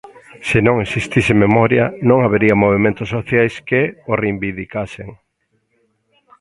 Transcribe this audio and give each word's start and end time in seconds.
Se 0.47 0.59
non 0.67 0.75
existise 0.85 1.33
memoria 1.45 1.85
non 2.09 2.19
habería 2.25 2.61
movementos 2.63 3.07
sociais 3.15 3.53
que 3.69 3.81
o 4.11 4.13
reivindicasen. 4.23 5.09